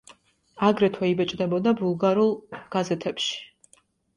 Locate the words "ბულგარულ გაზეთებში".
1.83-3.39